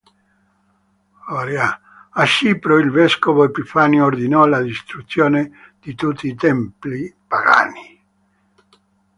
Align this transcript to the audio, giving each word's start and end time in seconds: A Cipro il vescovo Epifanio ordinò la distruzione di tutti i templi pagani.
A 2.09 2.25
Cipro 2.25 2.79
il 2.79 2.89
vescovo 2.89 3.43
Epifanio 3.43 4.05
ordinò 4.05 4.47
la 4.47 4.59
distruzione 4.59 5.75
di 5.79 5.93
tutti 5.93 6.25
i 6.25 6.33
templi 6.33 7.13
pagani. 7.27 8.01